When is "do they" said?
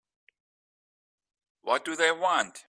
1.85-2.11